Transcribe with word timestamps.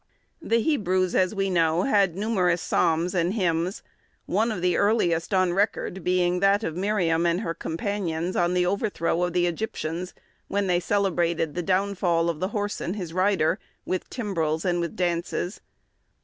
The 0.41 0.59
Hebrews, 0.63 1.13
as 1.13 1.35
we 1.35 1.51
know, 1.51 1.83
had 1.83 2.15
numerous 2.15 2.59
psalms 2.59 3.13
and 3.13 3.35
hymns, 3.35 3.83
one 4.25 4.51
of 4.51 4.63
the 4.63 4.75
earliest 4.75 5.31
on 5.31 5.53
record 5.53 6.03
being 6.03 6.39
that 6.39 6.63
of 6.63 6.75
Miriam 6.75 7.27
and 7.27 7.41
her 7.41 7.53
companions, 7.53 8.35
on 8.35 8.55
the 8.55 8.65
overthrow 8.65 9.21
of 9.21 9.33
the 9.33 9.45
Egyptians, 9.45 10.15
when 10.47 10.65
they 10.65 10.79
celebrated 10.79 11.53
the 11.53 11.61
downfall 11.61 12.31
of 12.31 12.39
the 12.39 12.47
horse 12.47 12.81
and 12.81 12.95
his 12.95 13.13
rider, 13.13 13.59
with 13.85 14.09
timbrels 14.09 14.65
and 14.65 14.79
with 14.79 14.95
dances. 14.95 15.61